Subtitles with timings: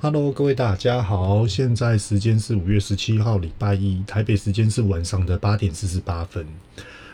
[0.00, 6.46] Hello，各位大家好，现在时间是五月十七号礼拜一，台北时间是晚上的八点四十八分。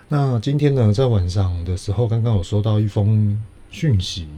[0.07, 4.29] 那今天呢，在晚上的时候，刚刚有收到一封讯息，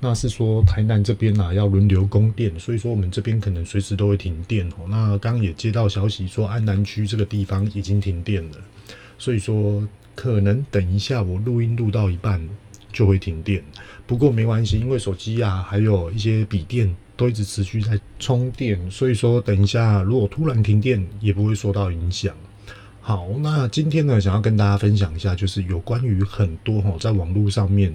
[0.00, 4.88] 那是说台南这边啊要轮流供电，所以说我们这边可能随时都会停电哦。
[4.88, 8.58] 那刚刚也接到消息说，安南区这个地方已经停电了，
[9.18, 9.86] 所以说
[10.16, 12.44] 可能等一下我录音录到一半
[12.92, 13.62] 就会停电。
[14.04, 16.92] 不过没关系，因为手机啊还有一些笔电。
[17.16, 22.34] 都一直持续在充电，所以说等一下如果突然停电也不会受到影响。
[23.00, 27.94] 好，那今天呢，想要跟大家分享一下，就是有关于很多哈，在网络上面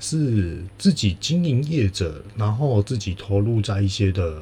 [0.00, 4.40] 是自己经营业者，然后自己投入在一些的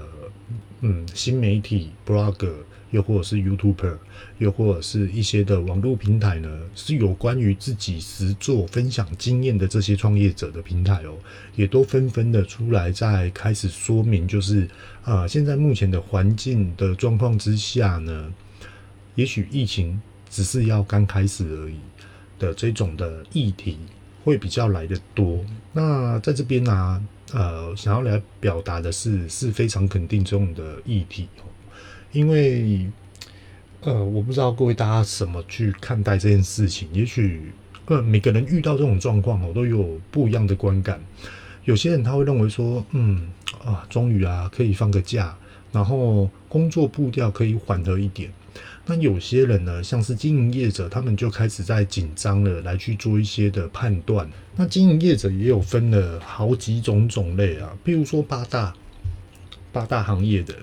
[0.81, 2.53] 嗯新媒体 blogger。
[2.95, 3.97] 又或者是 YouTuber，
[4.39, 11.19] 又或者是一些的网络平台呢，是有关于自己实作分享经验的这些创业者的平台哦，
[11.57, 14.63] 也都纷纷的出来在开始说明，就是
[15.03, 18.33] 啊、呃，现在目前的环境的状况之下呢，
[19.17, 21.81] 也许疫情只是要刚开始而已
[22.39, 23.77] 的这种的议题
[24.23, 25.45] 会比较来得多。
[25.73, 31.29] 那在这边呢、啊，呃，想要来表达的是，是非常肯定这种的议题。
[32.15, 32.87] 因为，
[33.81, 36.89] 呃，我不知道各位大家怎么去看待这件事情。
[36.93, 37.53] 也许，
[37.87, 41.01] 呃，每个人遇到这种状况，我都有不一样的观感。
[41.65, 43.27] 有些人他会认为说，嗯，
[43.65, 45.37] 啊，终于啊，可以放个假，
[45.73, 48.31] 然后工作步调可以缓和一点。
[48.87, 54.31] 那有些人呢，像是经营业者，他们就开始在紧张了，来去做一些的判断。
[54.55, 58.73] 那经营业者也有分了好几种种类啊，比如说八大
[59.73, 60.55] 八大行业的。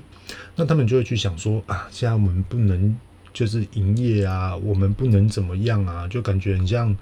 [0.55, 2.95] 那他们就会去想说啊，现在我们不能
[3.33, 6.95] 就是营业啊，我们不能怎么样啊，就感觉很像，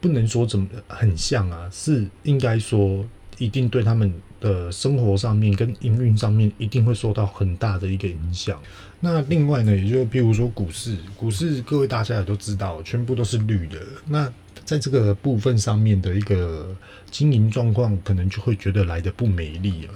[0.00, 3.04] 不能说怎么很像啊，是应该说
[3.38, 8.60] 一定对他们的生活上面跟营运上面一定会受到很大的一个影响。
[9.00, 13.78] 那另外呢，也就譬如说股市，股市各位大家也都知道，全部都是绿的。
[14.06, 14.32] 那
[14.64, 16.76] 在这个部分上面的一个
[17.10, 19.94] 经营状况，可能就会觉得来得不美丽啊。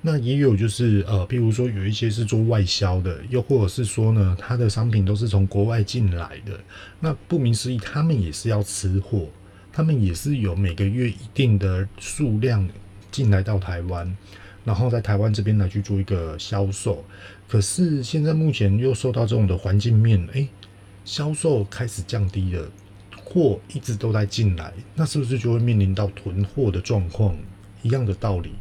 [0.00, 6.58] 那也有就是呃，譬如说有一些是做外销的，又或者是说呢，他的商品都是从国外进来的。
[7.00, 9.28] 那顾名思义，他们也是要吃货，
[9.72, 12.68] 他们也是有每个月一定的数量
[13.10, 14.16] 进来到台湾，
[14.64, 17.04] 然后在台湾这边来去做一个销售。
[17.48, 20.48] 可是现在目前又受到这种的环境面，诶、
[21.04, 22.70] 销售开始降低了，
[23.24, 27.36] 货一直都在进来，那是不是就会面临到囤货的状况？
[27.82, 28.52] 一样的道理。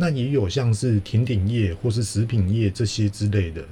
[0.00, 3.64] 那也有像是甜点业或是食品业这些之类的，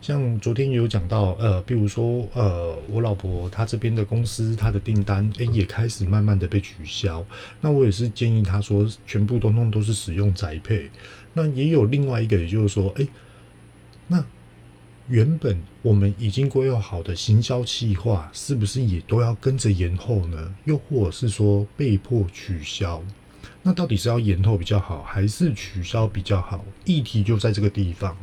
[0.00, 7.26] 像昨天有讲到，呃，比如说，呃，我老婆她这边的公司，她的订单，诶、也开始慢慢的被取消。
[7.60, 10.88] 那我也是建议她说，全部通通都是使用宅配。
[11.34, 13.08] 那也有另外一个，也就是说，诶、
[14.06, 14.24] 那
[15.08, 20.54] 原本我们已经规划好的行销计划，是不是也都要跟着延后呢？
[20.64, 23.02] 又或者是说被迫取消？
[23.62, 26.64] 那到底是要延后比较好，还是取消比较好？
[26.84, 28.16] 议题就在这个地方。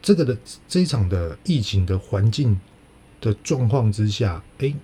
[0.00, 2.58] 这个的这一场的疫情的环境
[3.20, 4.74] 的状况之下，诶，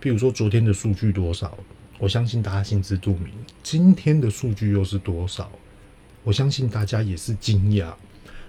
[0.00, 1.56] 比如说昨天的数据多少，
[1.98, 3.32] 我相信大家心知肚明。
[3.62, 5.50] 今天的数据又是多少？
[6.24, 7.92] 我相信大家也是惊讶。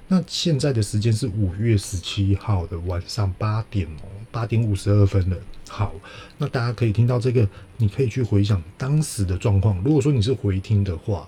[0.08, 5.38] 那现在的时间是五月十七号的晚上八点哦，八点五十二分了。
[5.70, 5.94] 好，
[6.38, 7.48] 那大家可以听到这个，
[7.78, 9.82] 你可以去回想当时的状况。
[9.84, 11.26] 如果说你是回听的话，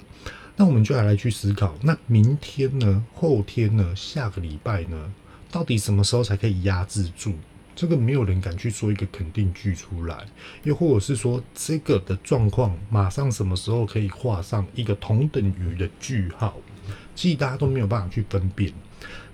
[0.58, 3.06] 那我们就来来去思考，那明天呢？
[3.14, 3.96] 后天呢？
[3.96, 5.14] 下个礼拜呢？
[5.52, 7.34] 到底什么时候才可以压制住？
[7.74, 10.26] 这个没有人敢去说一个肯定句出来，
[10.64, 16.58] 又或者是说这个的状况马上什么时候可以画上一个同等于的句号？
[17.16, 18.72] 其实大家都没有办法去分辨，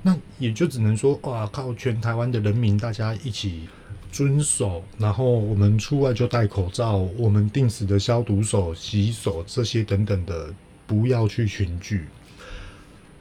[0.04, 3.68] 那也就只能说哇，靠全台湾的人民大家一起
[4.12, 10.54] 遵守，然后我们出外就戴口罩，我们定时的消毒手、洗手这些等等的，
[10.86, 12.06] 不要去群聚。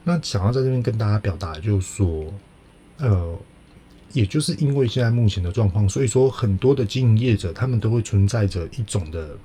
[0.05, 2.33] 那想要在这边跟大家表达，就是说，
[2.99, 3.39] 呃，
[4.13, 9.37] 也就是因为现在目前的状况，所以说很多的经营业者他们都会存在着一种的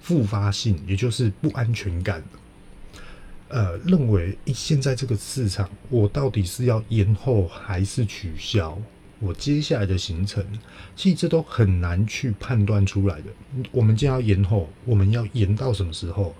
[0.00, 2.22] 复发性，也就是不安全感。
[3.48, 8.76] 呃，认为现在这个市场，我到底是要延后还是取消？
[9.20, 10.44] 我接下来的行程，
[10.94, 13.24] 其实这都很难去判断出来的。
[13.72, 16.34] 我们将要延后，我们要延到什么时候？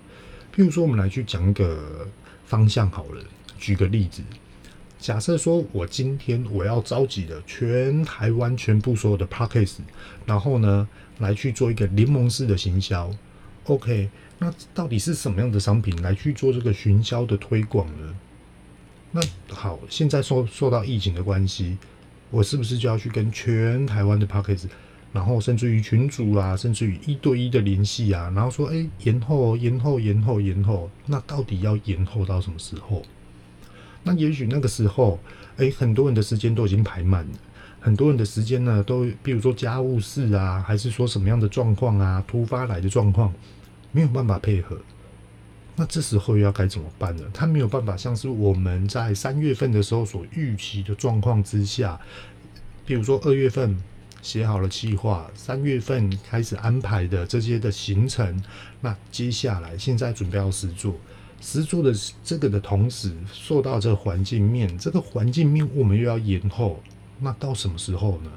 [0.55, 2.07] 譬如说，我们来去讲个
[2.45, 3.23] 方向好了。
[3.57, 4.23] 举个例子，
[4.97, 9.79] 假设说我今天我要召集的全台湾全部所有的 Podcast，
[10.25, 10.87] 然后呢，
[11.19, 13.11] 来去做一个联盟式的行销。
[13.65, 14.09] OK，
[14.39, 18.15] 那到底是什么样的商品来去做这个行销的推广呢？
[19.11, 19.21] 那
[19.53, 21.77] 好，现在受受到疫情的关系，
[22.31, 24.65] 我是不是就要去跟全台湾的 Podcast，
[25.11, 33.01] 然后甚至于群组啊，甚至于一对一的联系啊，然后说，哎，延后，延后，延后，延后，那到底要延后到什么时候？
[34.03, 35.19] 那也许那个时候，
[35.57, 37.31] 哎，很多人的时间都已经排满了，
[37.79, 43.33] 很多人的时间呢，都比如说家务事啊，还是说什么样的状况啊，突发来的状况，
[43.91, 44.79] 没有办法配合。
[45.79, 47.23] 那这时候要该怎么办呢？
[47.33, 51.97] 他没有办法像是我们在三月份的时候所预期的状况之下，
[52.85, 53.81] 比如说二月份
[54.21, 58.43] 写好了计划，三月份开始安排的这些的行程，
[58.81, 60.93] 那接下来现在准备要实做，
[61.39, 61.93] 实做的
[62.25, 66.83] 这个的同时，受到这个环境面，这个环境面我们又要延后，
[67.21, 68.29] 那到什么时候呢？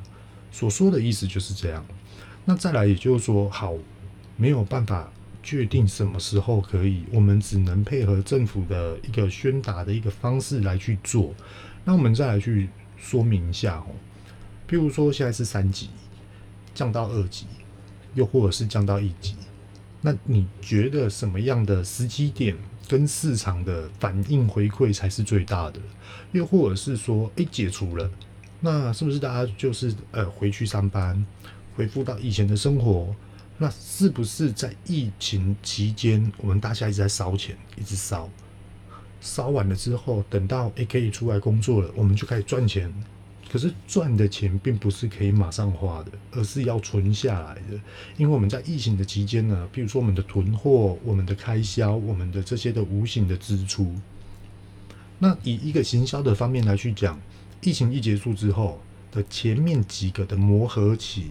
[0.53, 1.85] 所说的意思就是这样。
[2.45, 3.75] 那再来，也就是说，好，
[4.37, 5.11] 没有办法。
[5.43, 11.35] 决定什么时候可以，我们只能配合政府的一个宣达的一个方式来去做。
[11.85, 13.87] 那我们再来去说明一下哦，
[14.69, 15.91] 譬如说现在是三级，
[16.73, 17.47] 降到二级，
[18.15, 19.35] 又或者是降到一级，
[20.00, 22.56] 那你觉得什么样的时机点
[22.88, 25.81] 跟市场的反应回馈才是最大的？
[26.31, 28.09] 又或者是说，诶，解除了，
[28.61, 31.27] 那是不是大家就是呃回去上班，
[31.75, 33.15] 恢复到以前的生活？
[33.62, 38.29] 那是不是在疫情期间，我们大家一直在烧钱，一直烧，
[39.20, 42.93] 烧完了之后，等到诶可以出来工作了，我们就开始赚钱。
[43.49, 47.81] 可是赚的钱并不是可以马上花的，而是要存下来的。
[48.17, 53.94] 因为我们在疫情的期间呢，比如说我们的囤货、我们的开销、我们的这些的无形的支出。
[55.20, 57.17] 那以一个行销的方面来去讲，
[57.61, 58.81] 疫情一结束之后
[59.12, 61.31] 的前面几个的磨合期。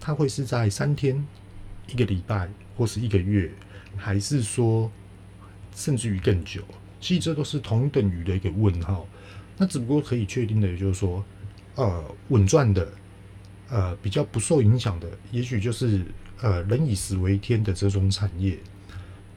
[0.00, 1.22] 它会是在三天、
[1.86, 3.50] 一个礼拜，或是一个月，
[3.96, 4.90] 还是说
[5.74, 6.62] 甚至于更久？
[7.00, 9.06] 其实这都是同等于的一个问号。
[9.56, 11.22] 那只不过可以确定的，也就是说，
[11.74, 12.88] 呃，稳赚的，
[13.68, 16.02] 呃，比较不受影响的，也许就是
[16.40, 18.58] 呃，人以食为天的这种产业，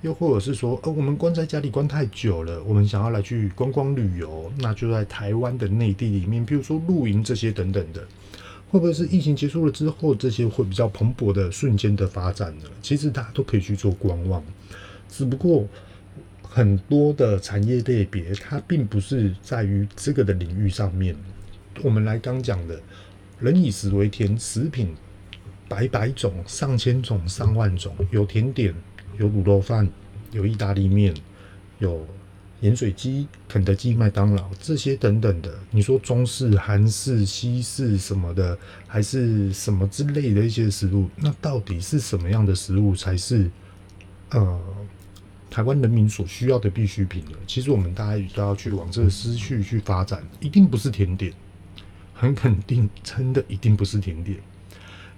[0.01, 8.07] 又或者是说，呃，我们关在家里关太久了，我们想要来去观光旅游，那就在台湾的内地里面，比如说露营这些等等的。
[8.73, 12.65] 会不会是疫情结束了之后，这些会比较蓬勃的瞬间的发展呢？
[12.81, 14.43] 其实大家都可以去做观望，
[15.07, 15.67] 只不过
[16.41, 21.15] 很多的产业类别，它并不是在于这个的领域上面。
[21.83, 22.81] 我们来刚讲的，
[23.39, 24.95] 人以食为天，食品
[25.69, 28.73] 百百种、上千种、上万种，有甜点，
[29.19, 29.87] 有卤肉饭，
[30.31, 31.13] 有意大利面，
[31.77, 32.07] 有。
[32.63, 38.57] 盐水鸡、肯德基、麦当劳这些等等的，你说中式、韩式、西式什么的，
[38.87, 43.51] 还是什么之类的一些食物，那到底是什么样的食物才是
[44.29, 44.61] 呃
[45.49, 47.37] 台湾人民所需要的必需品呢？
[47.45, 51.33] 其实我们大家都要去往这个思绪去发展，一定不是甜点，
[52.13, 54.37] 很肯定，真的一定不是甜点，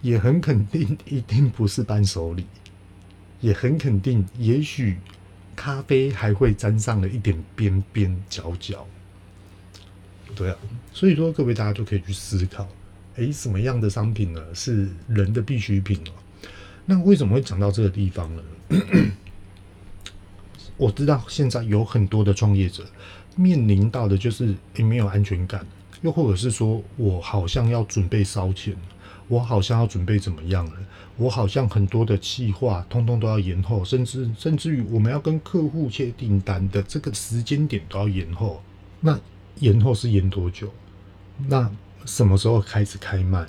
[0.02, 2.44] 也很肯定一定不是伴手礼，
[3.40, 4.98] 也很肯定，也许。
[5.56, 8.86] 咖啡还会沾上了一点边边角角，
[10.36, 10.58] 对啊，
[10.92, 12.68] 所以说各位大家就可以去思考，
[13.16, 16.12] 诶，什么样的商品呢是人的必需品哦？
[16.86, 18.44] 那为什么会讲到这个地方呢？
[20.78, 22.86] 我知道现在有很多的创业者
[23.36, 25.66] 面临到的就是诶没有安全感，
[26.02, 28.76] 又或者是说我好像要准备烧钱。
[29.28, 30.74] 我好像要准备怎么样了？
[31.18, 38.62] 我好像很多的计划通通都要延后，甚至甚至于我们要跟客户签订单的这个时间点都要延后。
[39.00, 39.20] 那
[39.60, 40.70] 延后是延多久？
[41.48, 41.72] 那
[42.06, 43.46] 什么时候开始开卖？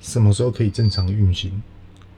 [0.00, 1.62] 什么时候可以正常运行？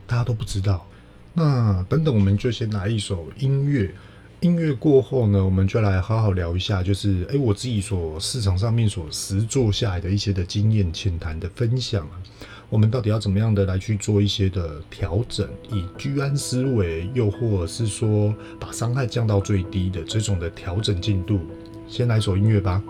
[0.06, 0.86] 大家都不知道。
[1.34, 3.92] 那等等，我们就先来一首音乐。
[4.40, 12.22] 音乐过后呢，我们就来好好聊一下，就是诶，我自己所市场上面所实做下来的一些的经验浅谈的分享啊。
[12.70, 21.40] 我们到底要怎么样的来去做一些的调整，以居安思危，又或者是说把伤害降到最低的这种的调整进度？
[21.86, 22.82] 先来首音乐吧。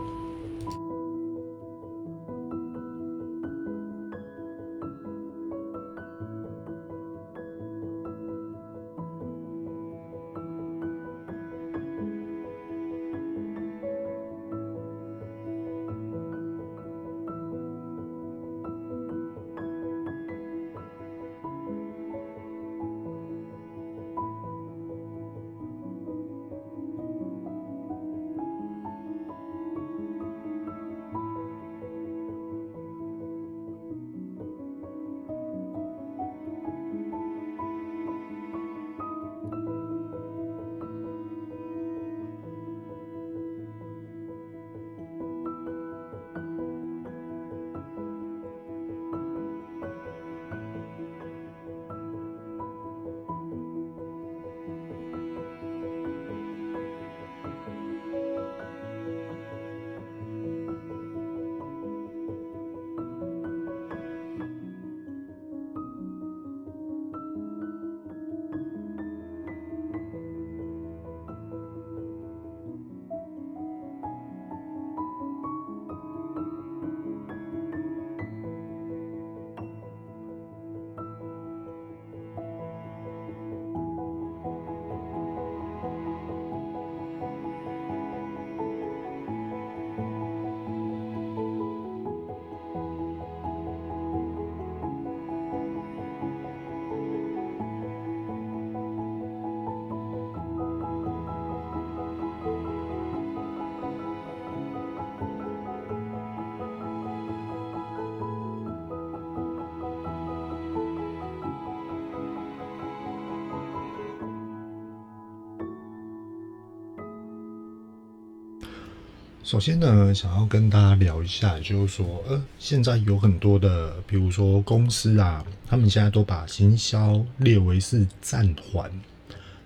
[119.44, 128.90] 首先呢，想要跟大家聊一下，就是说，呃，现在有很多的，比如说公司啊，他们现在都把行销列为是暂缓，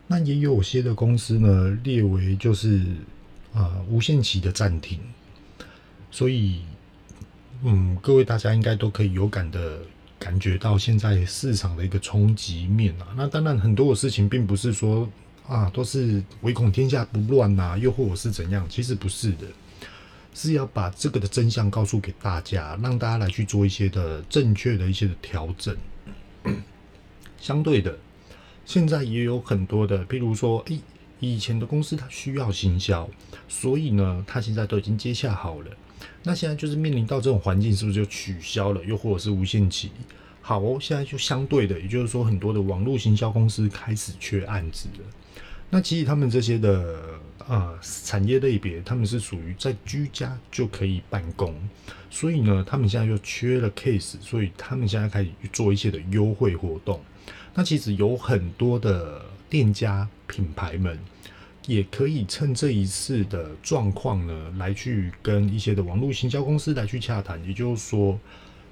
[0.08, 2.82] 那也有些的公司呢，列为就是
[3.54, 4.98] 啊、无限期的暂停。
[6.10, 6.62] 所以，
[7.62, 9.78] 嗯，各位大家应该都可以有感的
[10.18, 13.06] 感觉到现在市场的一个冲击面啊。
[13.16, 15.08] 那当然，很多的事情并不是说
[15.46, 19.46] 啊都是唯恐天下不乱呐、啊，又或者是怎样，其实不是的。
[20.38, 25.76] 是要把这个的真相告诉给大家，让大家来去做一些的正确的一些的调整。
[27.40, 27.98] 相对的，
[28.64, 30.78] 现在也有很多的，譬如说，诶，
[31.18, 33.10] 以前的公司它需要行销，
[33.48, 35.66] 所以呢，它现在都已经接洽好了。
[36.22, 39.90] 那现在就是面临到这种环境，是不是就取消了，又或者是无限期？
[40.40, 45.04] 好哦，现在就相对的，也就是说，很多的网络行销公司开始缺案子了。
[45.70, 46.98] 那其实他们这些的、
[47.46, 51.54] 呃、产业类别，他们是属于在居家就可以办公，
[52.10, 57.00] 所以呢，他们现在又缺了 case，所以他们现在开始做一些的优惠活动。
[57.54, 60.98] 那其实有很多的店家品牌们，
[61.66, 68.18] 也可以趁这一次的状况呢，来去跟一些的网络行销公司来去洽谈，也就是说。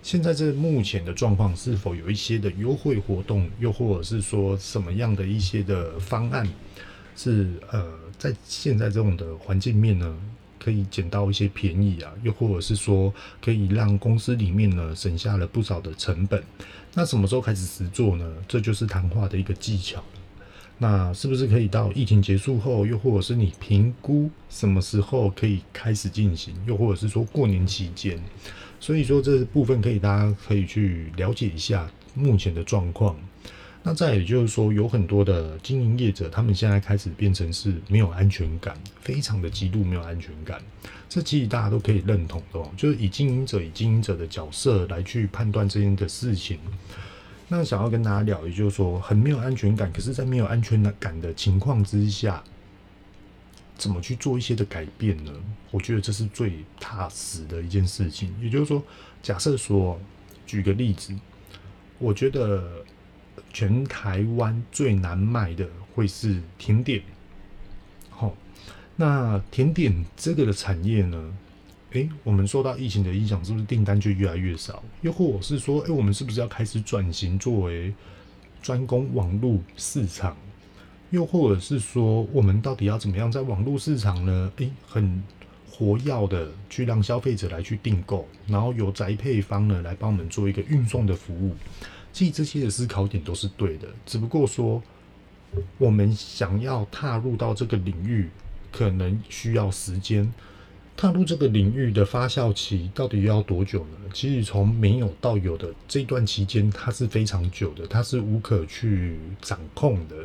[0.03, 6.49] 现在这目前的状况是否有一些的优惠活动，又或者是说什么样的一些的方案，
[7.17, 7.85] 是呃
[8.19, 10.17] 在现在这种的环境面呢，
[10.63, 16.43] 可以捡到一些便宜啊，又或者是说可以让公司里面呢省下了不少的成本。
[16.95, 18.33] 那什么时候开始实做呢？
[18.47, 20.03] 这就是谈话的一个技巧。
[20.79, 28.21] 那是不是可以到疫情结束后，又或者是你评估什么时候可以开始进行，又或者是说过年期间？
[28.79, 33.17] 所以说这部分可以，大家可以去了解一下目前的状况。
[33.89, 40.61] 那再也就是说，有很多的经营业者，他们现在开始变成是没有安全感，非常的极度没有安全感。
[41.09, 46.59] 这其实大家都可以认同的，就是以经营者以经营者的角色来去判断这件的事情。
[47.47, 52.43] 那想要跟大家聊，也就是说，很没有安全感，可是，在没有安全感的情况之下。
[53.79, 55.31] 怎么去做一些的改变呢？
[55.71, 58.35] 我觉得这是最踏实的一件事情。
[58.43, 58.83] 也就是说，
[59.23, 60.01] 假设说，
[60.45, 61.15] 举个例子，
[61.99, 62.83] 我觉得
[63.59, 67.01] 全台湾最难卖的会是甜点。
[68.11, 68.35] 好，
[68.97, 71.33] 那甜点这个的产业呢？
[71.93, 74.83] 诶，我们受到疫情的影响，是不是订单就越来越少？
[75.01, 77.95] 又或者是说，诶，我们是不是要开始转型，作为
[78.61, 80.37] 专攻网络市场？
[81.09, 84.53] 又或者是说，我们到底要怎么样在网络市场呢？
[84.59, 85.23] 诶，很
[85.71, 91.55] 活跃的去让消费者来去订购，然后由宅配方呢来帮我们做一个运送的服务。
[92.17, 94.83] 其实这些的思考点都是对的，只不过说
[95.77, 98.31] 我们想要踏入到这个领域，
[98.73, 100.33] 可能需要时间。
[100.97, 103.99] 踏入这个领域的发酵期到底要多久呢？
[104.15, 110.17] 其实从没有到有的这段期间，它是非常久的，它是无可去掌控的。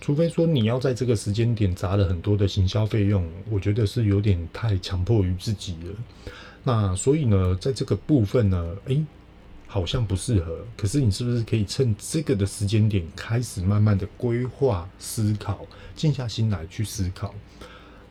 [0.00, 6.32] 除非说你要在这个时间点砸了很多的行销费用，我觉得是有点太强迫于自己了。
[6.64, 9.06] 那所以呢，在这个部分呢，诶，
[9.68, 10.64] 好像不适合。
[10.76, 17.32] 可是你是不是可以趁这个的时间点开始慢慢的规划思考，静下心来去思考，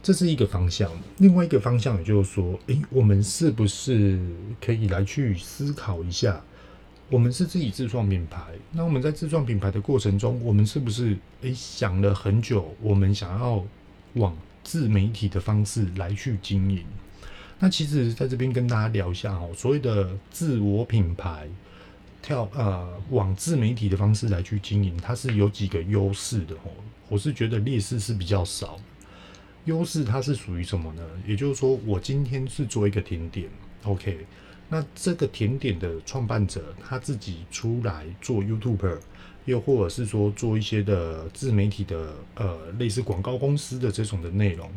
[0.01, 0.89] 这是一个方向。
[1.17, 4.17] 另外一个方向也就是说，诶，我们是不是
[4.61, 6.41] 可以来去思考一下？
[7.09, 8.41] 我们是自己自创品牌，
[8.73, 12.75] 那我们在自创品牌的过程中，我们是不是诶想了很久？
[12.81, 13.65] 我们想要
[14.15, 16.85] 往自媒体的方式来去经营。
[17.59, 21.47] 那其实在这边跟大家聊一下哦，所谓的自我品牌，
[22.21, 26.69] 跳呃往自媒体的方式来去经营，它是有几个优势的哦。
[27.09, 28.79] 我是觉得劣势是比较少，
[29.65, 31.01] 优势它是属于什么呢？
[31.25, 33.49] 也就是说，我今天是做一个甜点
[33.83, 34.25] ，OK。
[34.69, 38.99] 那这个甜点的创办者他自己出来做 YouTuber，
[39.45, 44.69] 又或者是说做一些的自媒体的呃类似广告公司的这种的内容。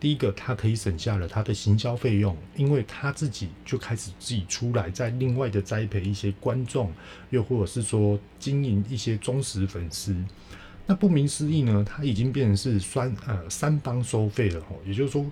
[0.00, 6.90] 第一个，他可以省下了他的行销费用，因为他自己就开始自己出来，在另外的栽培一些观众，
[7.28, 10.16] 又或者是说经营一些忠实粉丝。
[10.86, 15.24] 那顾名思义呢，他已经变成是三呃三方收费了吼，也就是说，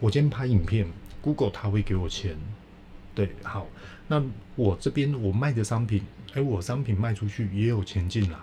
[0.00, 0.84] 我今天拍影片
[1.22, 2.36] ，Google 他会给我钱。
[3.14, 3.66] 对，好，
[4.08, 4.22] 那
[4.56, 6.02] 我这边我卖的商品，
[6.34, 8.38] 哎，我商品卖出去也有钱进来，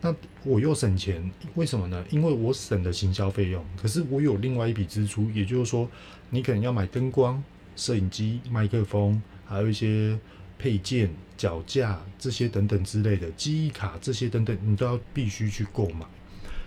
[0.00, 2.04] 那我又省钱，为什么呢？
[2.10, 5.88] 因为我省了行销费用，可是我有另外一笔支出，也就是说，
[6.30, 7.42] 你可能要买灯光、
[7.74, 10.18] 摄影机、麦克风，还有一些
[10.58, 16.06] 配件、脚架这些等等之类的记忆卡这些等等，你都要必须去购买。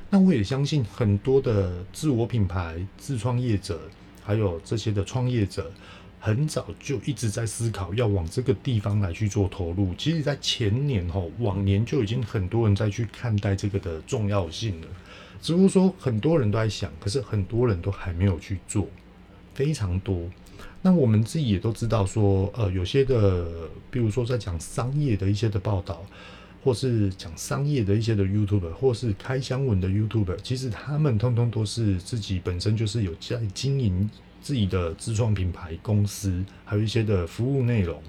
[0.09, 3.79] 那我也相信很多的自我品牌、自创业者。
[4.21, 5.71] 还有这些的创业者，
[6.19, 9.93] 很早就一直在思考要往这个地方来去做投入。
[9.97, 14.87] 其实，在前年吼，往年就已经很多人在去看待这个的重要性了。
[15.41, 18.87] 只不过说很多人都在想，可是很多人都还没有去做，
[19.53, 20.29] 非常多。
[20.81, 26.05] 那我们自己也都知道说，呃，有些的，比如说在讲商业的一些的报道。
[26.61, 34.09] 或是讲商业的一些的 YouTuber，或是开箱文的 YouTuber，其实他们通通都是自己本身就是有在经营
[34.41, 38.01] 自己的自创品牌公司，还有一些的服务内容，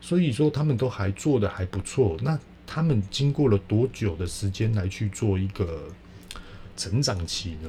[0.00, 2.16] 所以说他们都还做得还不错。
[2.22, 5.84] 那他们经过了多久的时间来去做一个
[6.78, 7.68] 成长期呢？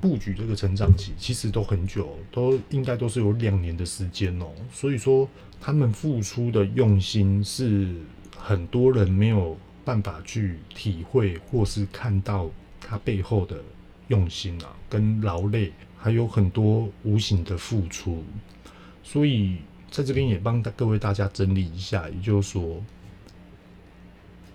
[0.00, 4.46] 布局这个成长期其实都很久，都应该都是有两年的时间哦。
[4.72, 5.28] 所以说
[5.60, 7.94] 他们付出的用心是。
[8.42, 12.50] 很多人没有办法去体会或是看到
[12.80, 13.62] 他背后的
[14.08, 18.24] 用心啊，跟劳累，还有很多无形的付出。
[19.02, 19.58] 所以
[19.90, 22.82] 在这边也帮各位大家整理一下，也就是说，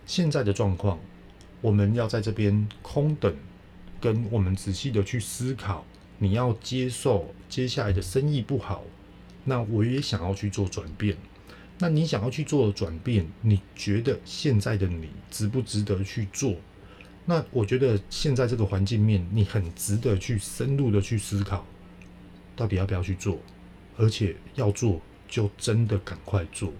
[0.05, 0.99] 现在的状况，
[1.61, 3.33] 我们要在这边空等，
[4.01, 5.85] 跟我们仔细的去思考，
[6.17, 8.83] 你要接受接下来的生意不好，
[9.43, 11.15] 那我也想要去做转变。
[11.77, 16.55] 那你想要去做转变，你觉得现在的你值不值得去做？
[17.25, 21.65] 那我觉得现在这个环境面，你很值得去深入的去思考，
[22.55, 23.39] 到底要不要去做，
[23.97, 26.71] 而且要做就真的赶快做。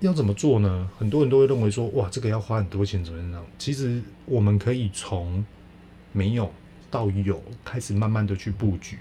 [0.00, 0.90] 要怎么做呢？
[0.98, 3.46] 很多人都会认为说，哇，这个要花很多钱，怎么样？
[3.58, 5.44] 其实我们可以从
[6.12, 6.50] 没有
[6.90, 8.98] 到有，开始慢慢的去布局。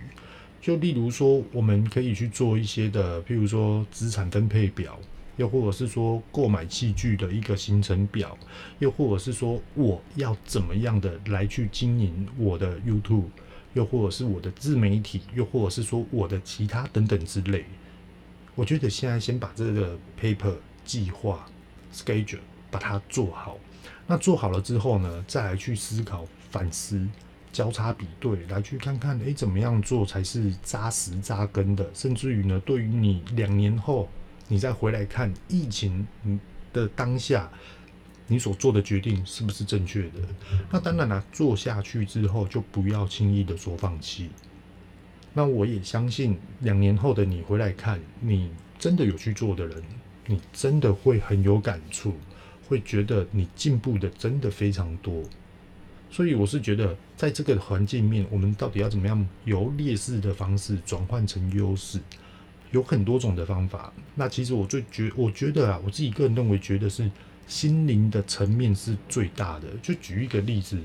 [0.62, 5.00] 就例如说，我们可以去做一些的，譬如说资产分配表，
[5.38, 8.38] 又或者是说购买器具的一个行程表，
[8.80, 13.24] 又或者是说我要怎么样的来去经营我的 YouTube，
[13.74, 17.64] 又或者是我的自媒体，又或者是说我的其他等等之类。
[18.56, 21.48] 我觉得现在先把这个 paper 计划
[21.94, 23.58] schedule 把它做好，
[24.06, 27.08] 那做好了之后呢，再来去思考反思。
[27.52, 31.90] 交叉比对，来去看看，诶，怎么样做才是扎实扎根的？
[31.94, 34.08] 甚至于呢，对于你两年后，
[34.48, 36.08] 你再回来看疫情
[36.72, 37.50] 的当下，
[38.28, 40.20] 你所做的决定是不是正确的？
[40.72, 44.30] 那当然了，做下去之后就不要轻易的说放弃。
[45.34, 49.84] 那我也相信，两年后的你回来看，你真的有去做的人，
[50.26, 52.14] 你真的会很有感触，
[52.68, 55.24] 会觉得你进步的真的非常多。
[56.12, 62.00] 所以我是觉得，在这个环境面，我们到底要怎么样由劣势的方式转换成优势？
[62.72, 63.94] 有很多种的方法。
[64.16, 67.10] 那其实我最觉，我觉得啊，我自己个人认为，觉得是
[67.48, 69.68] 心灵的层面是最大的。
[69.82, 70.78] 就举一个例子，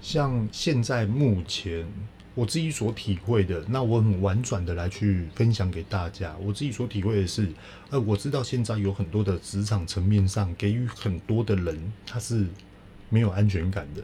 [0.00, 1.86] 像现在目前
[2.34, 6.34] 我自己所体会的，那我很婉转的来去分享给大家。
[6.40, 7.48] 我自己所体会的是，
[7.90, 12.46] 呃，我知道现在有很多的职场层面上，给予很多的人他是
[13.10, 14.02] 没有安全感的。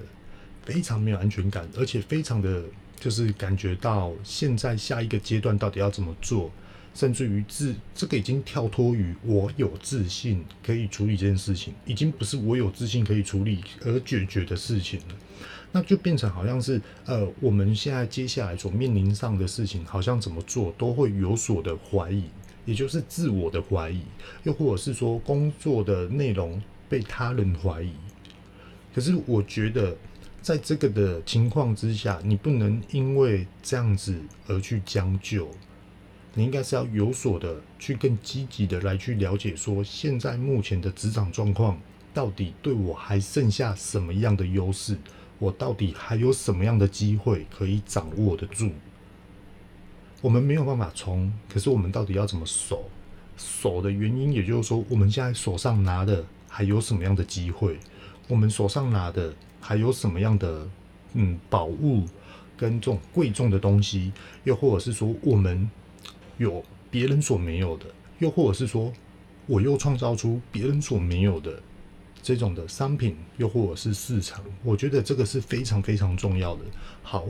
[0.69, 2.63] 非常没有安全感，而且非常的
[3.01, 6.51] 就是感觉到现在下一个阶段到底要怎么做，
[6.95, 15.15] 甚至于自这个已经跳脱于我有自信可以处理这件事情，已经不是我有自信可以处理而解决的事情了，
[15.73, 22.25] 那就变成好像是呃我们现在接下来所面临上的事情，好像怎么做都会有所的怀疑，
[22.67, 24.03] 也就是自我的怀疑，
[24.43, 27.95] 又或者是说工作的内容被他人怀疑，
[28.95, 29.97] 可是我觉得。
[30.41, 35.49] 在这个的情况之下，你不能因为这样子而去将就，
[36.33, 41.79] 你应该是要有所的去更积极的来去了解，说现在目前的职场状况
[42.15, 44.97] 到底对我还剩下什么样的优势，
[45.39, 48.71] 我到底还有什么样的机会可以掌握得住。
[50.23, 52.89] 我们没有办法冲，可是我们到底要怎么守？
[53.37, 57.79] 守的原因，也就是说，我们现在手上拿的还有什么样的机会？
[58.29, 59.35] 我们手上拿的。
[59.61, 60.69] 还有什么样的
[61.15, 62.05] 嗯宝物
[62.57, 64.13] 跟这种贵重的东西，
[64.45, 65.69] 又或者是说我们
[66.37, 67.87] 有别人所没有的，
[68.19, 68.93] 又或者是说
[69.47, 71.63] 我又创造出别人所没有的
[72.23, 76.63] 这种的商品，又或者是市场，我觉得这个是非常非常重要的。
[77.03, 77.27] 好，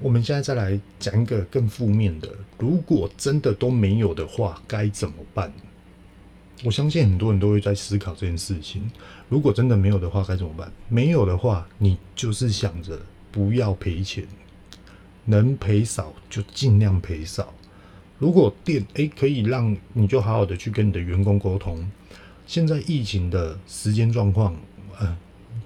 [0.00, 5.52] 我们现在再来讲一个更负面的，如果真的都没有的话，该怎么办？
[6.64, 8.88] 我相信很多人都会在思考这件事情。
[9.28, 10.72] 如果真的没有的话，该怎么办？
[10.88, 14.24] 没有的话，你就是想着不要赔钱，
[15.24, 17.52] 能赔少就尽量赔少。
[18.18, 21.84] 如果店诶可以让你就好好的去跟你的员工沟通。
[22.46, 24.54] 现在疫情的时间状况，
[24.98, 25.16] 呃，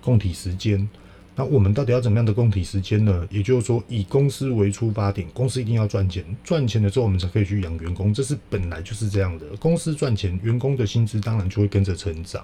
[0.01, 0.89] 供体时间，
[1.39, 3.29] 那我们到底要怎么样的供体时间呢？
[3.31, 9.45] 也就是说，以公司为出发点，公司一定要赚钱，赚钱了之后，我们才可以去养员工，这是本来就是这样的。
[9.61, 12.43] 公司赚钱，员工的薪资当然就会跟着成长。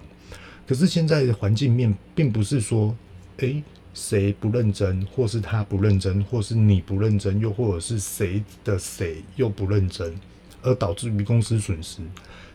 [0.67, 2.95] 可是现在的环境面，并不是说，
[3.39, 3.63] 诶，
[3.95, 10.15] 谁不认真，或是他不认真，或是你不认真，又或者是谁的谁又不认真，
[10.61, 12.03] 而导致于公司损失。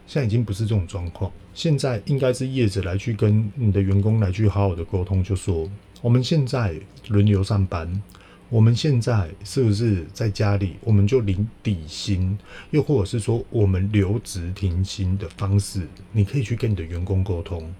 [0.06, 5.70] 现在已经不是这种状况，现在应该是业者来去跟你的员工来去好好的沟通，就说
[6.02, 8.02] 我们现在轮流上班，
[8.50, 12.38] 我们现在是不是在家里我们就领底薪，
[12.70, 17.74] 又或者是说我们留职停薪的方式，你可以去跟你的员工沟通。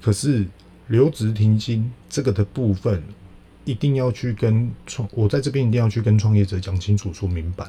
[0.00, 0.46] 可是
[0.86, 3.02] 留职停薪这个的部分，
[3.64, 7.66] 一定要去跟创，我在这边一定要去跟创业者讲清楚、说明白。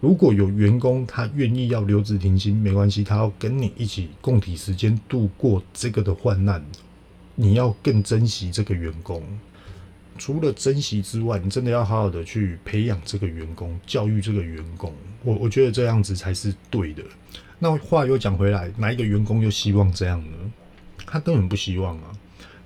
[0.00, 6.62] 如果有员工他愿意要留职停薪，没关系，他要跟你一起共体时间度过这个的患难，
[7.34, 9.22] 你要更珍惜这个员工。
[10.16, 14.94] 除了珍惜之外，你真的要好好的去培养这个员工，教育这个员工。
[15.24, 17.02] 我我觉得这样子才是对的。
[17.58, 20.36] 那话又讲回来，哪一个员工又希望这样呢？
[21.06, 22.12] 他根本不希望啊。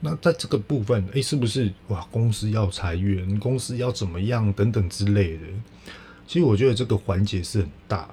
[0.01, 2.07] 那在这个部分，诶、是不是哇？
[2.11, 5.45] 公司要裁员，公司要怎么样等等之类的。
[6.27, 8.09] 其实我觉得这个环节是很大，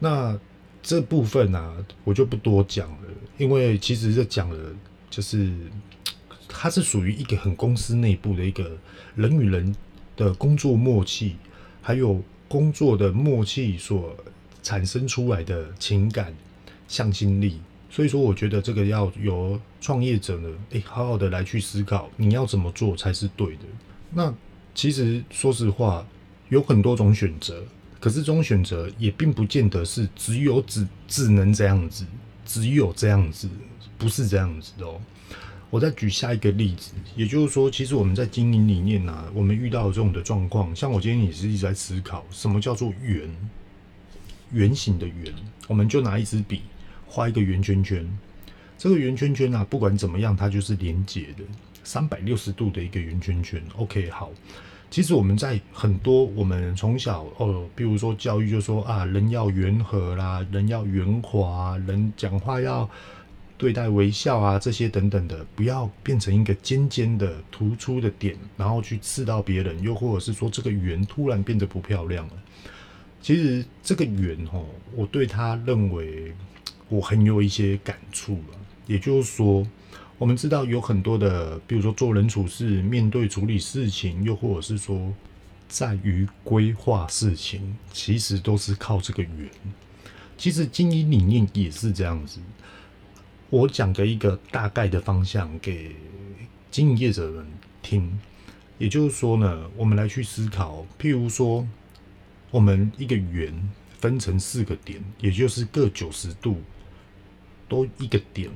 [0.00, 0.38] 那
[0.82, 4.74] 这部分呢、我就不多讲了，因为其实这讲了，
[5.16, 5.50] 就是
[6.46, 8.76] 它是属于一个很公司内部的一个
[9.14, 9.74] 人与人
[10.14, 11.36] 的工作默契，
[11.80, 14.14] 还有工作的默契所
[14.62, 16.34] 产生出来的情感
[16.86, 23.62] 向心力，所以说我觉得这个要由创业者呢，诶，好好的来去思考，你要怎么做才是对的。
[24.12, 24.34] 那
[24.74, 26.06] 其实说实话。
[26.48, 27.64] 有很多种选择，
[27.98, 32.06] 可是这种选择也并不见得是只有只只能这样子，
[32.44, 33.48] 只有这样子，
[33.98, 35.00] 不是这样子的哦。
[35.68, 43.28] 我再举下一个例子，也就是说，其实我们在经营理念呢，我们遇到这种的状况，像我今天也是一直在思考，什么叫做圆？
[44.52, 45.34] 圆形的圆，
[45.66, 46.62] 我们就拿一支笔
[47.04, 48.06] 画一个圆圈圈，
[48.78, 51.42] 这个圆圈圈啊，不管怎么样，它就是连接的，
[51.82, 53.60] 三百六十度的一个圆圈圈。
[53.76, 54.30] OK，好。
[54.88, 62.88] 其实我们在很多我们从小哦，比如说教育就说啊，人要圆和啦，人要圆滑，人讲话要
[63.58, 72.32] 对待微笑啊，这些等等的，不要变成一个尖尖的突出的点，然后去刺到别人，又或者是说这个圆突然变得不漂亮了。
[73.20, 74.64] 其实这个圆哦，
[74.94, 76.32] 我对他认为
[76.88, 79.66] 我很有一些感触了，也就是说。
[80.18, 85.12] 我们知道有很多的，比如说做人处事、面对处理事情，又或者是说
[85.68, 89.50] 在于规划事情，其实都是靠这个圆。
[90.38, 92.40] 其实经营理念也是这样子。
[93.48, 95.94] 我讲个一个大概的方向给
[96.70, 97.46] 经营业者们
[97.80, 98.18] 听，
[98.76, 101.66] 也就是说呢，我们来去思考，譬如说，
[102.50, 103.54] 我们一个圆
[103.98, 106.60] 分成四个点，也就是各九十度，
[107.68, 108.50] 都一个点。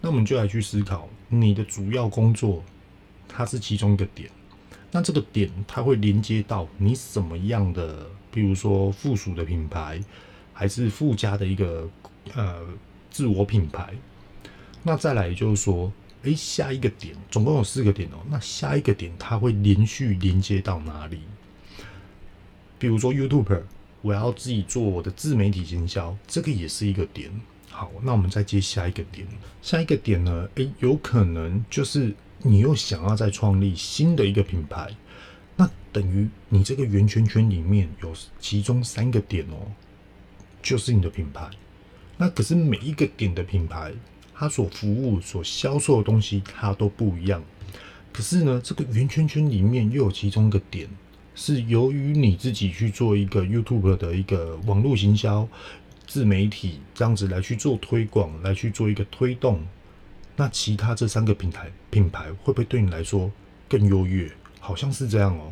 [0.00, 2.64] 那我们就来去思考，你的主要工作，
[3.28, 4.28] 它是其中一个点。
[4.90, 10.00] 那这个点，它会连接到你什么样的，比如说附属的品牌，
[10.52, 11.88] 还是附加的一个
[12.34, 12.60] 呃
[13.08, 13.94] 自我品牌。
[14.82, 15.92] 那再来就是说，
[16.22, 18.16] 诶，下一个点，总共有四个点哦。
[18.30, 21.20] 那下一个点，它会连续连接到哪里？
[22.78, 23.62] 比如说 YouTuber，
[24.00, 27.30] 我要自己做我的自媒体营销，这个也是一个点。
[27.70, 29.26] 好，那我们再接下一个点。
[29.62, 30.48] 下一个点呢？
[30.56, 34.90] 诶，有可能就是你又想要再创立新的一个品牌，
[35.56, 39.70] 那等于你这个圆圈圈里面有其中三个点哦，
[40.60, 41.48] 就是你的品牌。
[42.18, 43.92] 那可是每一个点的品牌，
[44.34, 47.42] 它所服务、所销售的东西，它都不一样。
[48.12, 50.88] 可是呢，这个圆圈圈里面又有其中一个点，
[51.34, 55.48] 是由于你自己去做一个 YouTube 的一个网络行销。
[56.04, 59.64] 自媒体这样子来去做推广，来去做一个推动，
[60.36, 63.30] 那其他这三个平台品牌会不会对你来说
[63.66, 64.30] 更优越？
[64.60, 65.50] 好像是这样哦。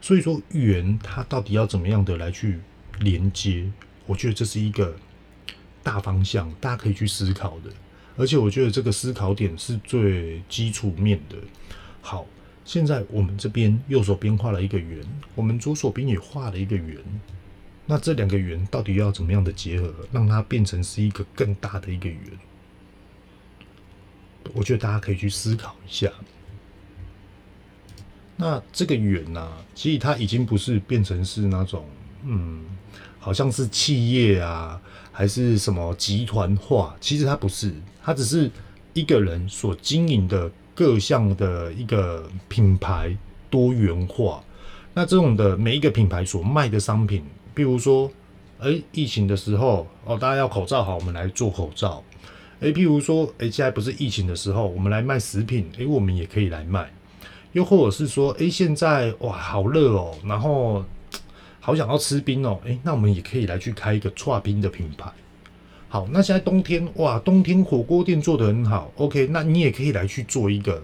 [0.00, 2.58] 所以说，圆它到底要怎么样的来去
[3.00, 3.70] 连接？
[4.06, 4.96] 我觉得这是一个
[5.82, 7.70] 大方向，大家可以去思考的。
[8.20, 11.38] 而且我觉得这个思考点是最基础面的。
[12.02, 12.26] 好，
[12.66, 15.02] 现在我们这边右手边画了一个圆，
[15.34, 16.98] 我们左手边也画了一个圆。
[17.86, 22.20] 那这两个圆到底要怎么样的结合，让它变成是一个更大的一个圆？
[24.52, 26.12] 我觉得大家可以去思考一下。
[28.36, 31.86] 那这个圆呢、其实它已经不是变成是那种，
[32.24, 32.64] 嗯，
[33.18, 34.80] 好像是企业啊，
[35.12, 36.94] 还是什么集团化？
[37.00, 38.50] 其实它不是，它只是
[38.92, 43.16] 一个人所经营的各项的一个品牌
[43.48, 44.42] 多元化。
[44.94, 47.22] 那这种的每一个品牌所卖的商品，
[47.54, 48.10] 比如说，
[48.58, 52.02] 哎，疫情的时候哦，大家要口罩好，我们来做口罩。
[52.60, 56.90] 哎，譬如说，哎，现在不是疫情的时候，我们来卖食品，哎，我们也可以来卖。
[57.52, 60.84] 又或者是说，哎，现在哇，好热哦，然后
[61.60, 65.12] 好想要吃冰哦，哎，那我们也可以来去开一个剉冰的品牌。
[65.88, 70.82] 好，那现在冬天哇，冬天火锅店做得很好，OK，那你也可以来去做一个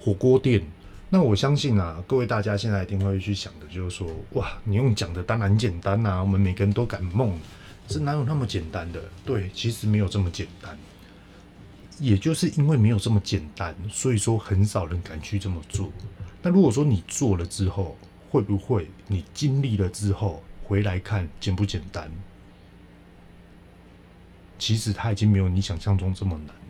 [0.00, 0.62] 火锅店。
[1.10, 7.32] 那我相信啊，各位大家现在一定会去想的，就是说，哇，你用讲的当然简单啊，我们每个人都敢梦，
[7.88, 9.00] 是哪有那么简单的？
[9.24, 10.76] 对，其实没有这么简单。
[12.00, 15.90] 也就是因为没有这么简单，所以说很少人敢去这么做。
[16.42, 17.96] 那如果说你做了之后，
[18.30, 22.08] 会不会你经历了之后回来看简不简单？
[24.58, 26.62] 其实它已经没有你想象中这么难了，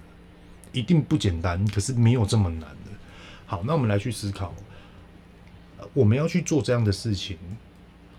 [0.72, 2.90] 一定不简单，可是没有这么难的。
[3.46, 4.55] 好，那我们来去思考，
[5.94, 7.38] 我们要去做这样的事情，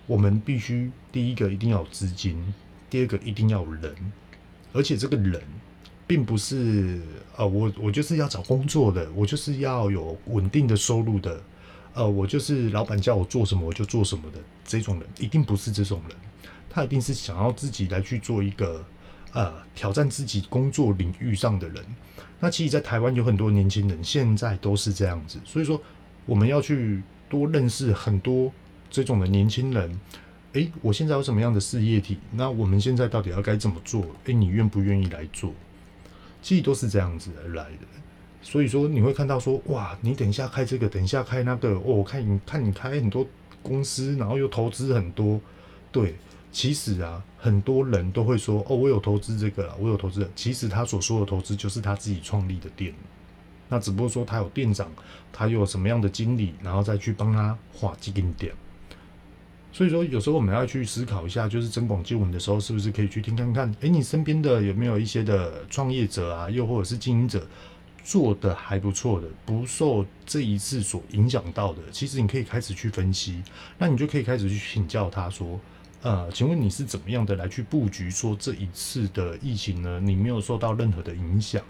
[0.08, 2.54] 我们必须第一个一定要有资金，
[2.90, 3.96] 第二个一定要有人，
[4.74, 5.42] 而且这个人
[6.08, 7.00] 并不是
[7.38, 11.42] 呃，我我就是要找工作的，我就是要有稳定的收入的，
[11.94, 16.18] 呃，我就是老板叫我做什么我就做什么的这种人，一定不是这种人，
[16.70, 18.86] 他一定是想要自己来去做一个
[19.34, 21.84] 呃挑战自己工作领域上的人。
[22.40, 25.40] 那其实，在台湾有很多年轻人，现在都是这样子。
[25.44, 25.82] 所以说，
[26.26, 28.52] 我们要去多认识很多
[28.90, 30.00] 这种的年轻人。
[30.54, 32.18] 诶，我现在有什么样的事业体？
[32.32, 34.06] 那我们现在到底要该怎么做？
[34.26, 35.54] 诶，你愿不愿意来做？
[36.42, 37.86] 其实都是这样子而来的。
[38.42, 41.70] 所以说，你会看到说，哇，你等一下开这个，等一下开那个。
[41.72, 43.28] 哦，我看你看你开很多
[43.62, 45.40] 公司，然后又投资很多，
[45.92, 46.16] 对。
[46.52, 52.92] 其实啊，很多人都会说：“哦，我有投资这个，我有投资。”其实他所说的投资就是他自己创立的店，
[53.68, 54.92] 那只不过说他有店长，
[55.32, 58.52] 他又有什么样的经理，然后再去帮他画基金点。
[59.72, 63.72] 所以说，有时候我们要去思考一下，就是增广见闻的时候，是不是可以去听看看？
[63.82, 67.48] 诶，你身边的有没有一些的创业者啊，又或者是经营者
[68.04, 73.44] 做的还不错的，不受这一次所影响到的，其实你可以开始去分析，
[73.78, 75.60] 那你就可以开始去请教他说。
[76.02, 78.10] 呃，请问你是怎么样的来去布局？
[78.10, 81.62] 说这一次的疫情呢，你没有受到任何的影响，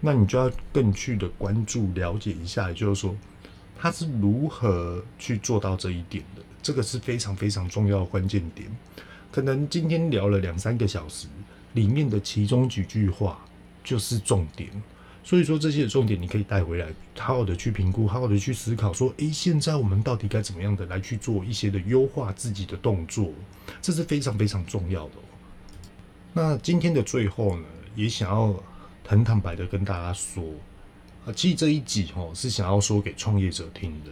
[0.00, 3.14] 那你就要更去的关注了解一下，也就是说
[3.78, 8.68] 他是如何去做到这一点的，这个是非常非常重要的关键点。
[9.30, 11.28] 可能今天聊了两三个小时，
[11.74, 13.38] 里面的其中几句话
[13.84, 14.68] 就是重点。
[15.24, 16.86] 所以说这些重点你可以带回来，
[17.18, 23.30] 好好的去评估，好好的去思考，说，诶，现在我们到底该怎么样的来去做一些的优化自己的动作，
[23.82, 25.12] 这是非常非常重要的。
[26.32, 28.54] 那今天的最后呢，也想要
[29.06, 30.42] 很坦白的跟大家说，
[31.26, 34.10] 啊，其实这一集哦是想要说给创业者听的，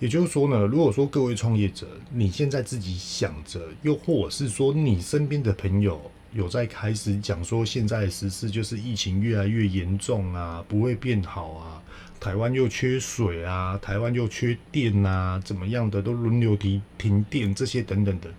[0.00, 6.10] 也就是说呢，如果说各位创业者，你现在自己想着，又或者是说你身边的朋友。
[6.32, 11.82] 有在开始讲说，现在的时事就是疫情越来越严重啊，不会变好啊，
[12.20, 18.30] 台湾又缺水啊，台湾又缺电啊，怎么样的都轮流停停电这些等等的。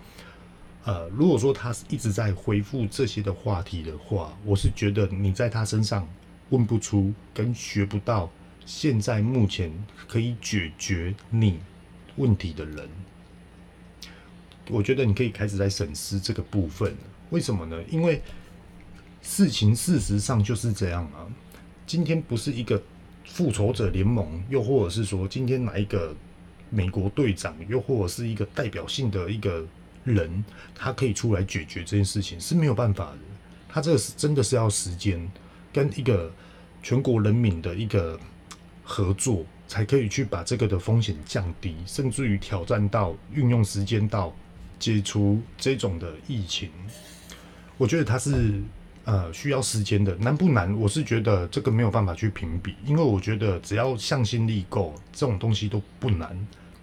[0.85, 6.07] 呃，如果说他是一直在回复这些的话题的话，我是觉得你在他身上
[6.49, 8.31] 问不出跟学不到
[8.65, 9.69] 现在目前
[10.07, 11.59] 可以解决你
[12.15, 12.89] 问题的人，
[14.69, 16.95] 我觉得你可以开始在审视这个部分。
[17.31, 17.81] 为什么呢？
[17.89, 18.21] 因为
[19.21, 21.27] 事情事实上就是这样啊。
[21.87, 22.81] 今天不是一个
[23.25, 26.15] 复仇者联盟，又或者是说今天哪一个
[26.69, 29.65] 美国队长，又或者是一个代表性的一个
[30.03, 33.17] 人，他可以出来解决这件事情是没有办法的。
[33.67, 35.29] 他这个是真的是要时间
[35.73, 36.31] 跟一个
[36.83, 38.19] 全国人民的一个
[38.83, 44.33] 合作，才可以去把这个的风险降低，甚至于挑战到运用时间到
[44.77, 46.69] 解除这种的疫情。
[47.81, 48.61] 我觉得它是
[49.05, 50.71] 呃需要时间的，难不难？
[50.79, 56.29] 我是觉得这个没有办法去评比，因为我觉得只要向心力够，这种东西都不难。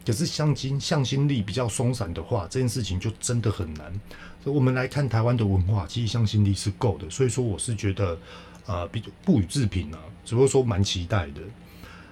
[0.04, 3.92] 可是向心向心力比较松散的话，这件事情就真的很难。
[4.42, 8.18] 所以我们来看台湾的文化，其实向心力是够的，所以说我是觉得
[8.66, 11.40] 呃比不予置评啊，只不过说蛮期待的。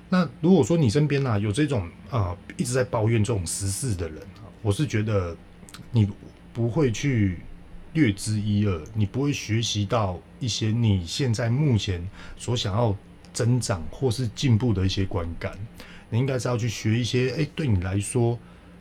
[0.09, 4.23] 那如果说你身边啊有这种啊、呃、一直在抱怨这种时事的人，
[4.63, 5.37] 我是觉得
[5.91, 6.09] 你
[6.53, 7.41] 不会去。
[7.97, 12.07] 略知一二，你不会学习到一些你现在目前
[12.37, 12.95] 所想要
[13.33, 15.59] 增长或是进步的一些观感。
[16.11, 18.39] 你应该是要去学一些，诶，对你来说，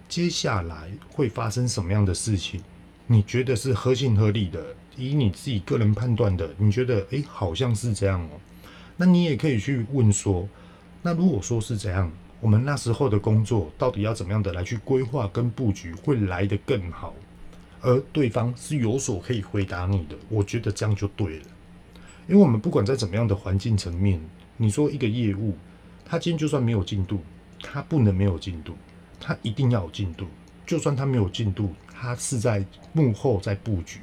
[0.10, 2.62] 接下来会发生什么样的事情？
[3.08, 8.30] 你觉得是合情合理的，以你自己个人判断的，你觉得，诶，好像是这样哦。
[8.98, 10.48] 那你也可以去问说，
[11.02, 17.14] 那如果说是这样，我们那时候的工作到底要怎么样的来去规划跟布局，会来得更好，
[17.86, 21.46] 而对方是有所可以回答你的，我觉得这样就对了。
[22.28, 24.20] 因为我们不管在怎么样的环境层面，
[24.58, 25.56] 你说一个业务，
[26.04, 27.20] 他今天就算没有进度，
[27.62, 28.74] 他不能没有进度，
[29.20, 30.26] 他一定要有进度。
[30.66, 34.00] 就算他没有进度，他是在幕后在布局。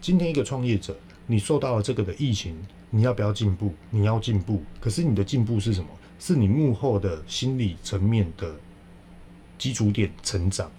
[0.00, 2.56] 今天一个创业者，你受到了这个的疫情，
[2.90, 3.74] 你要不要进步？
[3.90, 5.88] 你要进步，可是你的进步是什么？
[6.20, 8.54] 是你幕后的心理层面的
[9.58, 10.70] 基础点成长，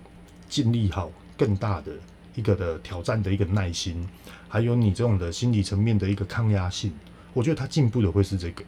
[0.48, 1.12] 建立好
[1.42, 1.92] 更大的
[2.36, 4.08] 一个的挑战的一个耐心，
[4.48, 6.94] 还有你这种的心理层面的一个抗压性。
[7.34, 8.64] 我觉得他进步的会是这个。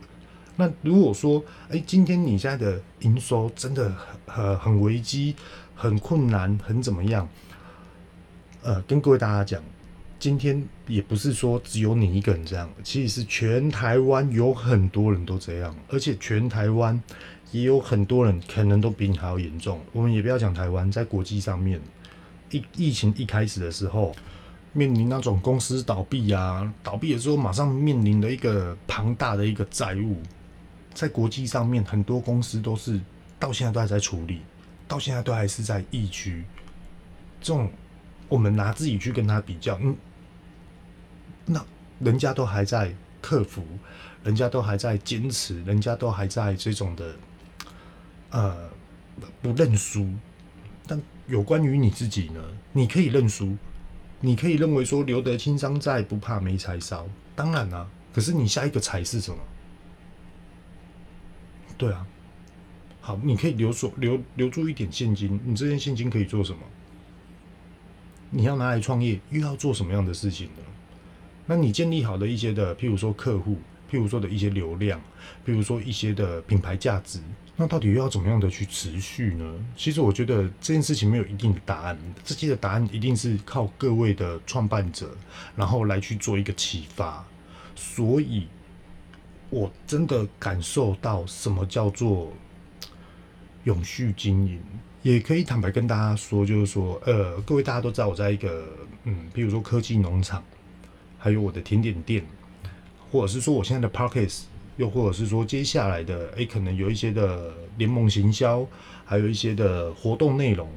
[0.56, 3.94] 那如果说，哎，今天你现在的营收真的
[4.26, 5.36] 很很危机、
[5.76, 7.30] 很困难、很怎么样？
[8.64, 9.64] 呃，跟各位大家讲，
[10.18, 17.00] 今天也不是说只有你一个人这样，其实是全台湾有很多人都这样，而且全台湾
[17.52, 19.80] 也有很多人可能都比你还要严重。
[19.92, 21.80] 我们也不要讲台湾，在国际上面，
[22.54, 24.16] 疫疫情一开始的时候。
[24.76, 30.18] 面临那种公司倒闭啊，倒闭的时候马上面临的一个庞大的一个债务，
[30.96, 33.00] 在国际上面很多公司都是
[33.38, 34.42] 到现在都还在处理，
[34.88, 36.44] 到现在都还是在疫区。
[37.40, 37.72] 这种
[38.28, 39.96] 我们拿自己去跟他比较，嗯，
[41.46, 41.64] 那
[42.00, 43.64] 人家都还在克服，
[44.24, 47.16] 人家都还在坚持，人家都还在这种的
[48.32, 48.70] 呃
[49.40, 50.12] 不认输。
[50.88, 52.44] 但有关于你自己呢？
[52.72, 53.56] 你可以认输。
[54.20, 57.06] 你可以认为说留得青山在，不怕没柴烧。
[57.36, 59.38] 当然啦、可是你下一个柴是什么？
[61.78, 62.08] 对啊，
[63.02, 65.38] 好，你可以留所留留住一点现金。
[65.44, 66.60] 你这些现金可以做什么？
[68.30, 70.64] 你要拿来创业，又要做什么样的事情呢？
[71.46, 73.58] 那你建立好的一些的，譬如说客户，
[73.92, 75.00] 譬如说的一些流量，
[75.46, 77.20] 譬如说一些的品牌价值。
[77.56, 79.46] 那到底又要怎么样的去持续呢？
[79.78, 85.16] 其实我觉得这件事情没有一定的答案，这些的答案一定是靠各位的创办者，
[85.56, 87.24] 然后来去做一个启发。
[87.76, 88.48] 所以，
[89.52, 92.34] 我真的感受到什么叫做
[93.66, 94.60] 永续经营，
[95.04, 98.66] 也可以坦白跟大家说，就是说，呃，各位大家都知道我在一个，
[99.04, 100.44] 嗯，比如说科技农场，
[101.20, 102.26] 还有我的甜点店，
[103.12, 104.44] 或者是说我现在的 Podcast
[104.78, 108.68] 又或者是说，接下来的诶、可能有一些的联盟行销，
[109.06, 110.68] 还有一些的活动内容，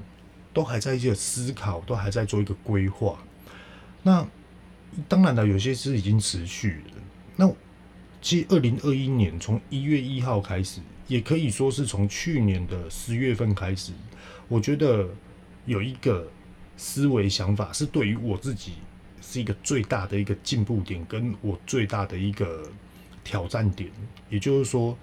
[0.53, 3.19] 都还在一些思考，都还在做一个规划。
[4.03, 4.27] 那
[5.09, 7.03] 当然了，有些是已经持续了。
[7.37, 7.51] 那
[8.21, 13.93] 其实二零二一年从一月一号开始，也可以说是从去年的十月份开始，
[14.49, 15.09] 我觉得
[15.65, 16.29] 有一个
[16.77, 18.75] 思维想法，是对于我自己
[19.23, 22.63] 是一个最大的一个进步点，跟我最大的一个。
[23.27, 23.91] 挑战点，
[24.31, 24.97] 也就是说，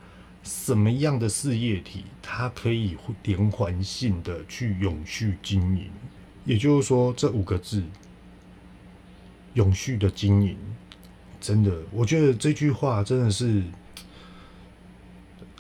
[0.44, 5.91] 什么样的事业体它可以连环性的去永续经营？
[6.45, 7.84] 也就是说，这五个字
[9.56, 10.58] “永续的经营”，
[11.41, 13.62] 真的，我觉得这句话真的是，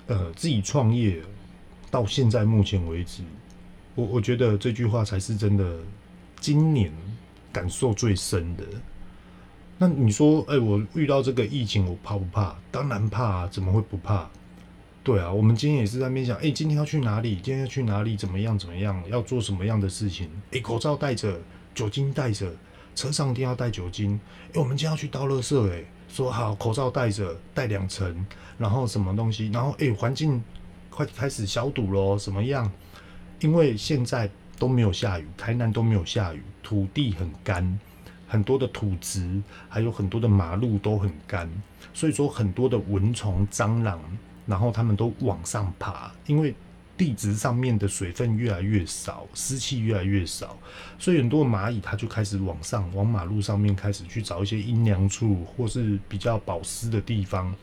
[0.07, 1.21] 呃，自己创业
[1.91, 3.23] 到现在目前为止，
[3.95, 5.79] 我我觉得这句话才是真的，
[6.39, 6.89] 今年
[7.51, 8.63] 感受最深的。
[9.83, 12.55] 那你说，哎、我遇到这个疫情，我怕不怕？
[12.71, 14.29] 当然怕啊，怎么会不怕？
[15.03, 17.35] 对啊，我们今天也是在那边想，哎、今天要去哪里？
[17.43, 18.15] 今天要去哪里？
[18.15, 18.57] 怎么样？
[18.57, 19.03] 怎么样？
[19.09, 20.29] 要做什么样的事情？
[20.53, 21.37] 哎、口罩戴着，
[21.75, 22.49] 酒精带着，
[22.95, 24.17] 车上一定要带酒精。
[24.47, 28.25] 哎、我们今天要去倒垃圾，哎，说好，口罩戴着，戴两层，
[28.57, 29.49] 然后什么东西？
[29.49, 30.41] 然后哎，环、境
[30.89, 32.71] 快开始消毒喽，怎么样？
[33.41, 37.77] 因为现在都没有下雨，台南都没有下雨，土地很干。
[38.33, 41.47] 很多的土质，还有很多的马路都很干，
[41.93, 44.01] 所以说很多的蚊虫、蟑螂，
[44.47, 46.55] 然后他们都往上爬，因为
[46.97, 50.57] 地质上面的水分越来越少，湿气越来越少，
[50.97, 57.53] 所以很多蚂蚁它就开始往上，往马路上面开始去找一些阴凉处或是比较保湿的地方，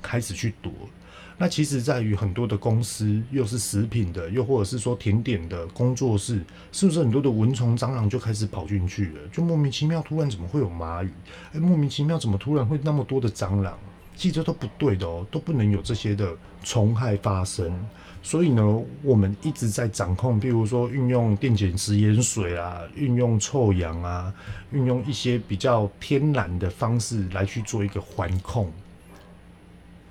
[0.00, 0.72] 开始去躲。
[1.38, 9.20] 那其实在于很多的公司，又是食品的，又或者是说甜点的工作室，是不是很多的蚊虫、蟑螂就开始跑进去了？
[9.30, 11.10] 就莫名其妙，突然怎么会有蚂蚁？
[11.52, 13.78] 哎，莫名其妙，怎么突然会那么多的蟑螂？
[14.14, 16.34] 其实这都不对的哦，都不能有这些的
[16.64, 17.70] 虫害发生。
[18.22, 24.32] 所以呢，我们一直在掌控，比如说运用电解食盐水啊，运用臭氧啊，
[24.72, 28.72] 运用一些比较天然的方式来去做一个环控。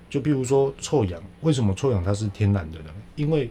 [0.10, 2.90] 就比如说臭氧，为什么臭氧它是天然的呢？
[3.16, 3.48] 因为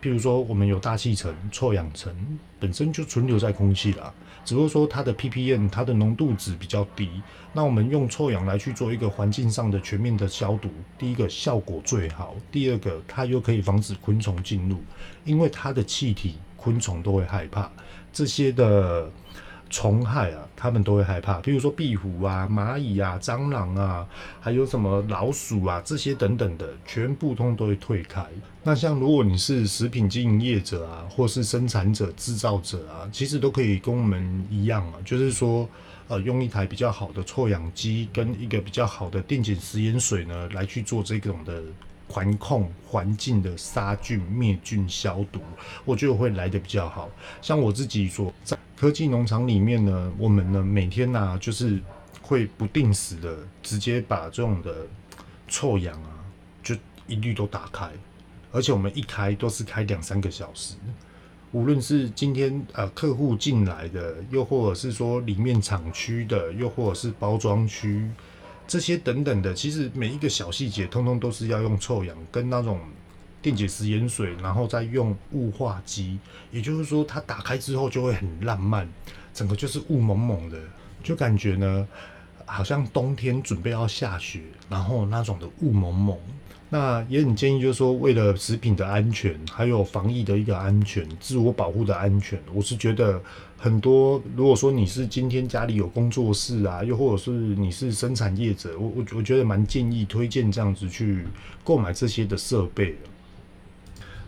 [0.00, 2.14] 譬如说我们有大气层、臭氧层，
[2.58, 4.12] 本身就存留在空气啦。
[4.44, 7.10] 只不过说它的 ppm 它的浓度值比较低，
[7.52, 14.78] 那我们用臭氧来去做一个环境上的全面的消毒，第一个效果最好，第二个它又可以防止昆虫进入，
[15.24, 17.70] 因为它的气体昆虫都会害怕
[18.12, 19.10] 这些的。
[19.70, 24.06] 虫害啊，他们都会害怕，比如说壁虎啊、蚂蚁啊、蟑螂啊，
[24.40, 28.24] 还有什么老鼠啊，这些等等的，全部通都会退开。
[28.62, 35.68] 那像如果你是食品经营业者啊，或是生产者、制造者啊，其实都可以跟我们一样啊，就是说，
[36.08, 41.62] 呃，用一台比较好的臭氧机跟一个比较好的电解食盐水呢，来去做这种的
[42.08, 45.40] 环控环境的杀菌、灭菌、消毒，
[45.84, 47.10] 我觉得会来得比较好。
[47.42, 48.56] 像我自己所在。
[48.76, 51.80] 科技农场里面呢，我们呢每天呢、就是
[52.22, 54.86] 会不定时的直接把这种的
[55.48, 56.10] 臭氧啊，
[56.62, 56.76] 就
[57.08, 57.90] 一律都打开，
[58.52, 60.76] 而且我们一开都是开两三个小时。
[61.50, 68.08] 无论是今天呃客户进来的，又或者是说里面厂区的，又或者是包装区
[68.68, 72.78] 这些等等的，其实每一个小细节，通通都是要用臭氧跟那种。
[73.40, 76.18] 电解食盐水，然后再用雾化机，
[76.50, 78.86] 也就是说，它打开之后就会很浪漫，
[79.32, 80.58] 整个就是雾蒙蒙的，
[81.04, 81.86] 就感觉呢，
[82.48, 86.18] 好像冬天准备要下雪，然后那种的雾蒙蒙。
[86.70, 93.18] 那也很建议，就是说，为了食品的安全，还有防疫的一个安全，自我保护的安全，我是觉得
[93.56, 94.22] 很多。
[94.36, 101.26] 如果说你是今天家里有工作室啊，又或者是你是生产业者，我我我觉得蛮建议推荐这样子去
[101.64, 102.96] 购买这些的设备。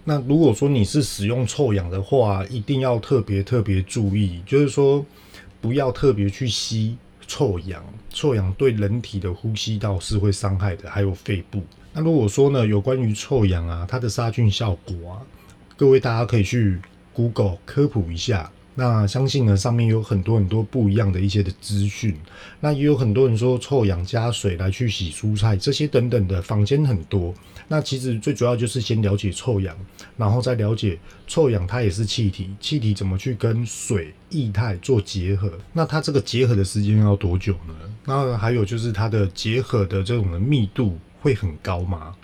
[0.04, 5.04] 那如果说你是使用臭氧的话，一定要特别特别注意，就是说
[5.60, 6.96] 不要特别去吸
[7.30, 11.62] 臭氧，臭氧对人体的呼吸道是会伤害的，还有肺部。
[11.92, 15.22] 那如果说呢，有关于臭氧啊，它的杀菌效果啊，
[15.76, 16.80] 各位大家可以去
[17.12, 18.50] Google 科普一下。
[18.80, 22.16] 那相信呢，上面有很多很多不一样的一些的资讯。
[22.60, 27.34] 那也有很多人说臭氧加水来去洗蔬菜，这些等等的坊间很多。
[27.68, 29.76] 那其实最主要就是先了解臭氧，
[30.16, 35.52] 然后再了解臭氧它也是气体，气体怎么去跟水液态做结合？
[35.74, 37.74] 那它这个结合的时间要多久呢？
[38.06, 42.14] 那还有就是它的结合的这种的密度会很高吗？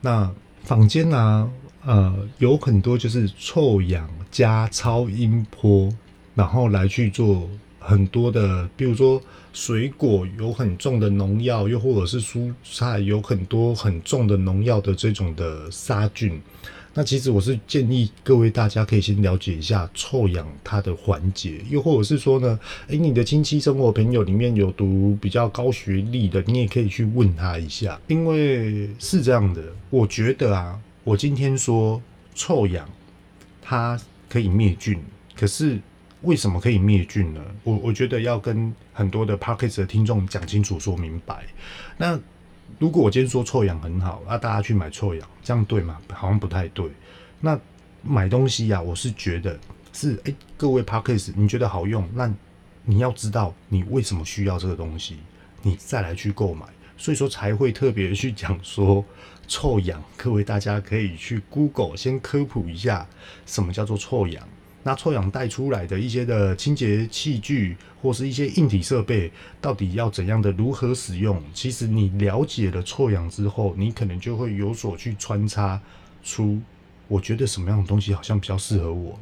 [0.00, 0.28] 那
[0.64, 1.48] 坊间呢，
[1.84, 4.10] 呃，有很多就是臭氧。
[4.30, 5.92] 加超音波，
[6.34, 9.20] 然后来去做很多的，比如说
[9.52, 16.40] 水果有很重的农药，又或者是蔬菜有很多很重的农药的这种的杀菌。
[16.92, 22.58] 那其实我是建议各位大家可以先了解一下臭氧它的环节，又或者是说呢，
[22.88, 32.00] 诶，你的亲戚、生活朋友里面有读比较高学历的，你也可以去问他一下，因为是这样的，我觉得啊，我今天说
[32.34, 32.88] 臭氧，
[33.62, 34.00] 它。
[34.30, 34.98] 可以灭菌，
[35.36, 35.78] 可是
[36.22, 37.44] 为什么可以灭菌呢？
[37.64, 41.44] 我我觉得要跟很多的 Podcast 的听众讲清楚、说明白。
[41.98, 42.18] 那
[42.78, 45.98] 如果我今天说臭氧很好，那、大家去买臭氧，这样对吗？
[46.12, 46.88] 好像不太对。
[47.40, 47.58] 那
[48.02, 49.58] 买东西呀、我是觉得
[49.92, 52.32] 是，哎、各位 Podcast，你觉得好用，那
[52.84, 55.18] 你要知道你为什么需要这个东西，
[55.62, 56.64] 你再来去购买。
[56.96, 59.02] 所以说才会特别去讲说
[59.50, 63.04] 臭氧，各位大家可以去 Google 先科普一下
[63.44, 64.48] 什么叫做臭氧。
[64.84, 71.42] 那臭氧带出来的一些的清洁器具或是一些硬体设备，到底要怎样的如何使用？
[71.52, 75.80] 其实你了解了臭氧之后，你可能就会有所去穿插
[76.22, 76.60] 出，
[77.08, 79.18] 我觉得什么样的东西好像比较适合我。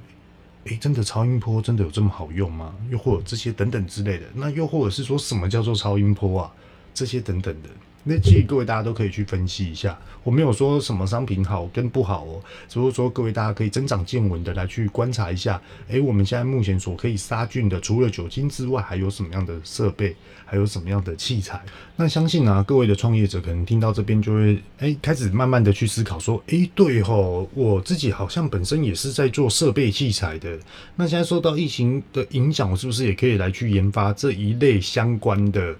[0.64, 2.76] 诶，真的超音波真的有这么好用吗？
[2.90, 4.26] 又或者这些等等之类的。
[4.34, 6.52] 那又或者是说什么叫做超音波啊？
[6.92, 7.70] 这些等等的，
[8.08, 9.98] 那建议各位大家都可以去分析一下。
[10.24, 15.60] 我没有说什么商品好跟不好哦，只是说各位大家可以增长见闻的来去观察一下。
[15.88, 21.62] 诶，我们现在目前所可以杀菌的，除了酒精之外，还有什么样的设备，还有什么样的器材？
[21.96, 30.58] 那相信啊，各位的创业者可能听到这边就会诶开始慢慢的去思考说，诶，对吼，我自己好像本身也是在做设备器材的。
[30.96, 35.74] 那现在受到疫情的影响，我是不是也可以来去研发这一类相关的？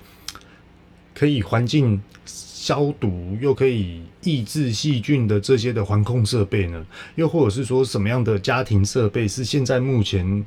[1.18, 6.86] 可以环境消毒，又可以抑制细菌的这些的环控设备呢？
[7.16, 10.46] 又或者是说什么样的家庭设备是现在目前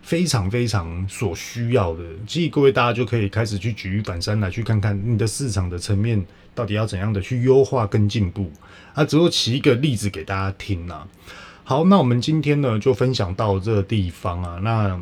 [0.00, 2.02] 非常非常所需要的？
[2.26, 8.50] 其实各位大家就可以开始去举一反三来去看看你的市场的层面到底要怎样的去优化跟进步
[8.94, 9.04] 啊！
[9.04, 11.06] 只有起一个例子给大家听啊。
[11.64, 14.58] 好，那我们今天呢就分享到这个地方啊。
[14.62, 14.98] 那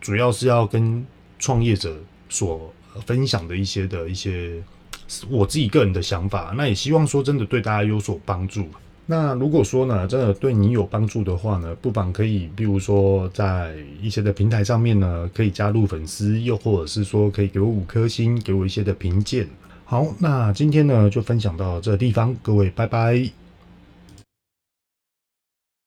[0.00, 1.06] 主要是要跟
[1.38, 1.96] 创业者
[2.28, 2.74] 所。
[3.06, 4.62] 分享的一些的一些
[5.28, 8.66] 我自己个人的想法，那也希望说真的对大家有所帮助。
[9.06, 19.48] 那如果说呢，真的对你有帮助的话呢，不妨可以，比如说在一些的平台上面呢，可以加入粉丝，又或者是说可以给我五颗星，给我一些的评鉴。
[19.84, 23.39] 好，那今天呢就分享到这地方，各位拜拜。